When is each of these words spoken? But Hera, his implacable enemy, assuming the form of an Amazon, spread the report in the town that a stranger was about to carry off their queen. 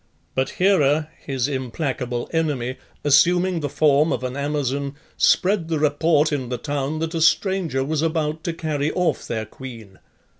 But 0.33 0.49
Hera, 0.57 1.09
his 1.19 1.47
implacable 1.47 2.27
enemy, 2.33 2.77
assuming 3.03 3.59
the 3.59 3.69
form 3.69 4.11
of 4.11 4.23
an 4.23 4.35
Amazon, 4.35 4.95
spread 5.15 5.67
the 5.67 5.77
report 5.77 6.31
in 6.31 6.49
the 6.49 6.57
town 6.57 6.97
that 6.97 7.13
a 7.13 7.21
stranger 7.21 7.83
was 7.85 8.01
about 8.01 8.43
to 8.45 8.53
carry 8.53 8.91
off 8.93 9.27
their 9.27 9.45
queen. 9.45 9.99